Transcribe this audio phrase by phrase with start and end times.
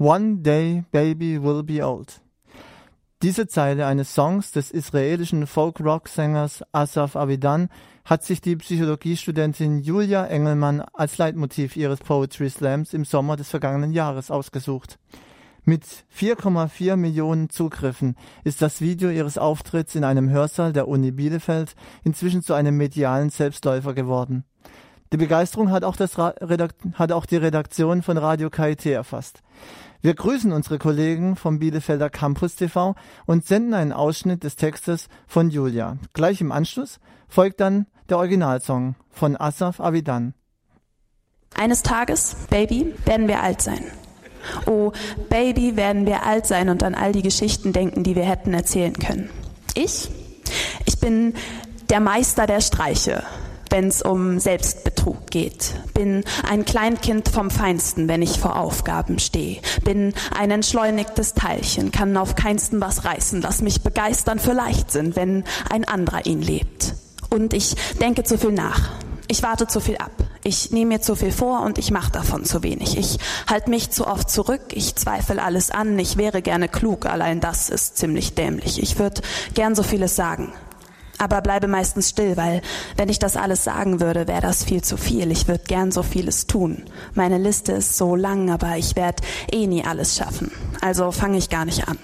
[0.00, 2.20] One day baby will be old.
[3.20, 7.68] Diese Zeile eines Songs des israelischen Folk-Rock-Sängers Asaf Avidan
[8.04, 13.90] hat sich die Psychologiestudentin Julia Engelmann als Leitmotiv ihres Poetry Slams im Sommer des vergangenen
[13.90, 15.00] Jahres ausgesucht.
[15.64, 15.82] Mit
[16.16, 21.74] 4,4 Millionen Zugriffen ist das Video ihres Auftritts in einem Hörsaal der Uni Bielefeld
[22.04, 24.44] inzwischen zu einem medialen Selbstläufer geworden.
[25.12, 29.42] Die Begeisterung hat auch, das hat auch die Redaktion von Radio KIT erfasst.
[30.00, 32.94] Wir grüßen unsere Kollegen vom Bielefelder Campus TV
[33.26, 35.96] und senden einen Ausschnitt des Textes von Julia.
[36.12, 40.34] Gleich im Anschluss folgt dann der Originalsong von Asaf Avidan.
[41.56, 43.84] Eines Tages, Baby, werden wir alt sein.
[44.66, 44.92] Oh,
[45.28, 48.94] Baby, werden wir alt sein und an all die Geschichten denken, die wir hätten erzählen
[48.94, 49.28] können.
[49.74, 50.10] Ich?
[50.86, 51.34] Ich bin
[51.90, 53.24] der Meister der Streiche,
[53.70, 54.38] wenn es um
[55.08, 55.74] Selbstbetrug geht.
[55.94, 59.60] Bin ein Kleinkind vom Feinsten, wenn ich vor Aufgaben stehe.
[59.84, 63.40] Bin ein entschleunigtes Teilchen, kann auf keinsten was reißen.
[63.42, 66.94] Lass mich begeistern für Leichtsinn, wenn ein anderer ihn lebt.
[67.30, 68.90] Und ich denke zu viel nach.
[69.30, 70.12] Ich warte zu viel ab.
[70.42, 72.96] Ich nehme mir zu viel vor und ich mache davon zu wenig.
[72.96, 74.62] Ich halte mich zu oft zurück.
[74.72, 75.98] Ich zweifle alles an.
[75.98, 77.04] Ich wäre gerne klug.
[77.04, 78.82] Allein das ist ziemlich dämlich.
[78.82, 79.20] Ich würde
[79.52, 80.52] gern so vieles sagen
[81.18, 82.62] aber bleibe meistens still, weil
[82.96, 85.30] wenn ich das alles sagen würde, wäre das viel zu viel.
[85.30, 86.84] Ich würde gern so vieles tun.
[87.14, 90.50] Meine Liste ist so lang, aber ich werde eh nie alles schaffen.
[90.80, 91.98] Also fange ich gar nicht an.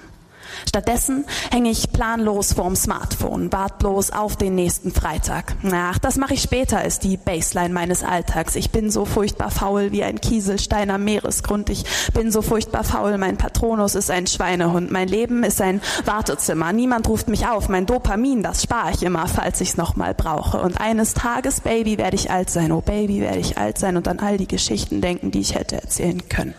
[0.69, 5.57] Stattdessen hänge ich planlos vorm Smartphone, wartlos auf den nächsten Freitag.
[5.73, 8.57] Ach, das mache ich später, ist die Baseline meines Alltags.
[8.57, 11.71] Ich bin so furchtbar faul wie ein Kieselstein am Meeresgrund.
[11.71, 14.91] Ich bin so furchtbar faul, mein Patronus ist ein Schweinehund.
[14.91, 16.73] Mein Leben ist ein Wartezimmer.
[16.73, 17.69] Niemand ruft mich auf.
[17.69, 20.61] Mein Dopamin, das spare ich immer, falls ich es nochmal brauche.
[20.61, 22.73] Und eines Tages, Baby, werde ich alt sein.
[22.73, 25.77] Oh, Baby, werde ich alt sein und an all die Geschichten denken, die ich hätte
[25.77, 26.55] erzählen können.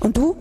[0.00, 0.36] Und du?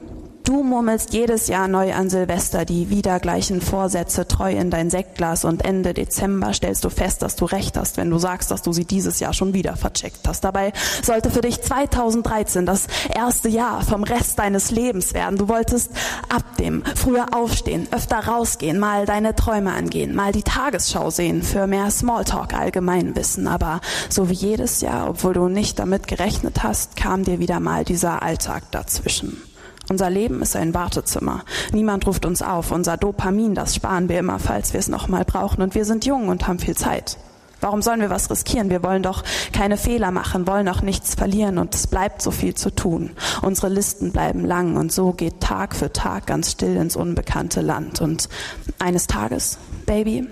[0.50, 5.46] Du murmelst jedes Jahr neu an Silvester die wieder gleichen Vorsätze treu in dein Sektglas
[5.46, 8.74] und Ende Dezember stellst du fest, dass du recht hast, wenn du sagst, dass du
[8.74, 10.44] sie dieses Jahr schon wieder vercheckt hast.
[10.44, 15.38] Dabei sollte für dich 2013 das erste Jahr vom Rest deines Lebens werden.
[15.38, 15.92] Du wolltest
[16.30, 21.68] ab dem früher aufstehen, öfter rausgehen, mal deine Träume angehen, mal die Tagesschau sehen für
[21.68, 23.48] mehr Smalltalk Allgemeinwissen.
[23.48, 27.86] Aber so wie jedes Jahr, obwohl du nicht damit gerechnet hast, kam dir wieder mal
[27.86, 29.49] dieser Alltag dazwischen.
[29.90, 31.44] Unser Leben ist ein Wartezimmer.
[31.74, 32.72] Niemand ruft uns auf.
[32.72, 35.64] Unser Dopamin, das sparen wir immer, falls wir es nochmal brauchen.
[35.64, 37.18] Und wir sind jung und haben viel Zeit.
[37.62, 38.70] Warum sollen wir was riskieren?
[38.70, 42.56] Wir wollen doch keine Fehler machen, wollen auch nichts verlieren und es bleibt so viel
[42.56, 43.12] zu tun.
[43.42, 48.00] Unsere Listen bleiben lang und so geht Tag für Tag ganz still ins unbekannte Land.
[48.00, 48.30] Und
[48.78, 50.30] eines Tages, Baby,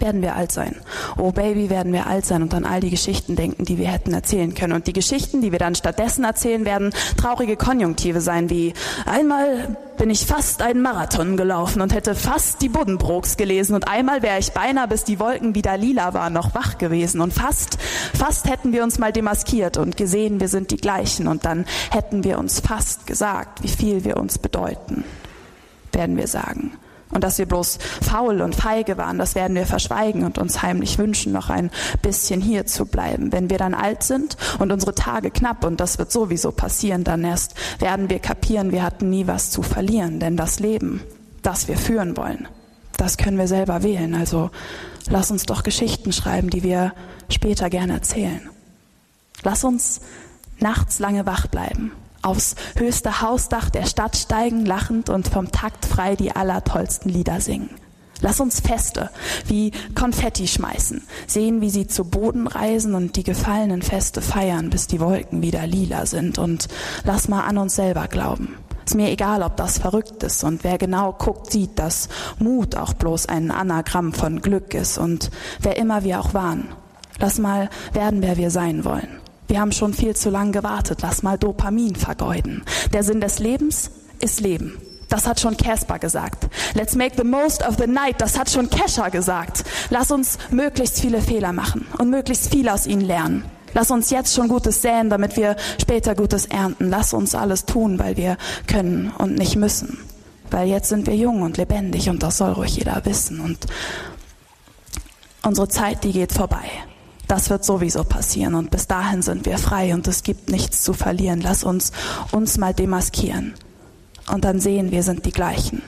[0.00, 0.76] werden wir alt sein.
[1.16, 4.12] Oh Baby, werden wir alt sein und an all die Geschichten denken, die wir hätten
[4.12, 4.72] erzählen können.
[4.72, 8.74] Und die Geschichten, die wir dann stattdessen erzählen, werden traurige Konjunktive sein, wie
[9.06, 14.22] einmal bin ich fast einen Marathon gelaufen und hätte fast die Buddenbrooks gelesen und einmal
[14.22, 17.78] wäre ich beinahe, bis die Wolken wieder lila waren, noch wach gewesen und fast,
[18.14, 22.22] fast hätten wir uns mal demaskiert und gesehen, wir sind die gleichen und dann hätten
[22.22, 25.04] wir uns fast gesagt, wie viel wir uns bedeuten,
[25.92, 26.72] werden wir sagen.
[27.10, 30.98] Und dass wir bloß faul und feige waren, das werden wir verschweigen und uns heimlich
[30.98, 31.70] wünschen, noch ein
[32.02, 33.32] bisschen hier zu bleiben.
[33.32, 37.24] Wenn wir dann alt sind und unsere Tage knapp, und das wird sowieso passieren, dann
[37.24, 40.20] erst werden wir kapieren, wir hatten nie was zu verlieren.
[40.20, 41.02] Denn das Leben,
[41.42, 42.46] das wir führen wollen,
[42.96, 44.14] das können wir selber wählen.
[44.14, 44.50] Also
[45.08, 46.92] lass uns doch Geschichten schreiben, die wir
[47.30, 48.50] später gerne erzählen.
[49.42, 50.00] Lass uns
[50.58, 51.92] nachts lange wach bleiben
[52.28, 57.70] aufs höchste Hausdach der Stadt steigen, lachend und vom Takt frei die allertollsten Lieder singen.
[58.20, 59.10] Lass uns Feste
[59.46, 64.88] wie Konfetti schmeißen, sehen, wie sie zu Boden reisen und die gefallenen Feste feiern, bis
[64.88, 66.38] die Wolken wieder lila sind.
[66.38, 66.68] Und
[67.04, 68.56] lass mal an uns selber glauben.
[68.84, 72.94] Ist mir egal, ob das verrückt ist und wer genau guckt, sieht, dass Mut auch
[72.94, 75.30] bloß ein Anagramm von Glück ist und
[75.60, 76.68] wer immer wir auch waren.
[77.20, 79.20] Lass mal werden, wer wir sein wollen.
[79.48, 81.00] Wir haben schon viel zu lange gewartet.
[81.02, 82.62] Lass mal Dopamin vergeuden.
[82.92, 84.78] Der Sinn des Lebens ist Leben.
[85.08, 86.48] Das hat schon Casper gesagt.
[86.74, 88.16] Let's make the most of the night.
[88.20, 89.64] Das hat schon Kesha gesagt.
[89.88, 93.44] Lass uns möglichst viele Fehler machen und möglichst viel aus ihnen lernen.
[93.72, 96.90] Lass uns jetzt schon Gutes säen, damit wir später Gutes ernten.
[96.90, 98.36] Lass uns alles tun, weil wir
[98.66, 99.98] können und nicht müssen.
[100.50, 103.40] Weil jetzt sind wir jung und lebendig und das soll ruhig jeder wissen.
[103.40, 103.58] Und
[105.42, 106.68] unsere Zeit, die geht vorbei.
[107.28, 110.94] Das wird sowieso passieren und bis dahin sind wir frei und es gibt nichts zu
[110.94, 111.40] verlieren.
[111.42, 111.92] Lass uns
[112.32, 113.54] uns mal demaskieren
[114.32, 115.82] und dann sehen wir sind die gleichen.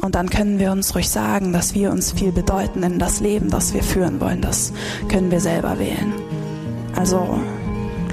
[0.00, 3.50] Und dann können wir uns ruhig sagen, dass wir uns viel bedeuten in das Leben,
[3.50, 4.40] das wir führen wollen.
[4.40, 4.72] Das
[5.08, 6.14] können wir selber wählen.
[6.96, 7.38] Also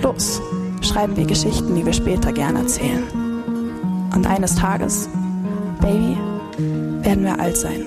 [0.01, 0.41] los,
[0.81, 3.03] schreiben wir Geschichten, die wir später gerne erzählen.
[4.13, 5.07] Und eines Tages,
[5.79, 6.17] Baby,
[7.03, 7.83] werden wir alt sein.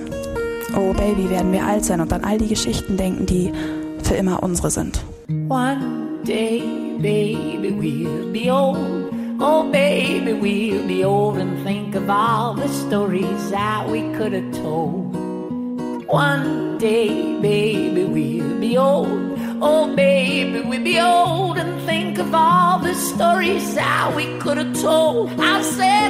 [0.75, 3.51] Oh Baby, werden wir alt sein und an all die Geschichten denken, die
[4.11, 5.01] für immer unsere sind.
[5.47, 6.61] One day,
[6.99, 9.09] baby, we'll be old.
[9.39, 14.51] Oh, baby, we'll be old and think of all the stories that we could have
[14.51, 15.15] told.
[16.07, 19.07] One day, baby, we'll be old.
[19.61, 24.73] Oh, baby, we'll be old and think of all the stories that we could have
[24.81, 25.29] told.
[25.39, 26.00] I said,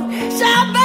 [0.00, 0.81] shall